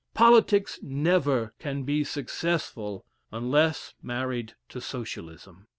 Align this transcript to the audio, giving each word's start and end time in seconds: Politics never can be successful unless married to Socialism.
Politics 0.15 0.79
never 0.81 1.53
can 1.59 1.83
be 1.83 2.03
successful 2.03 3.05
unless 3.31 3.93
married 4.01 4.55
to 4.69 4.81
Socialism. 4.81 5.67